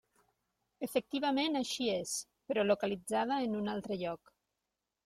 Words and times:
Efectivament 0.87 1.59
així 1.61 1.91
és, 1.99 2.15
però 2.49 2.65
localitzada 2.71 3.41
en 3.49 3.57
un 3.63 3.75
altre 3.77 4.01
lloc. 4.05 4.39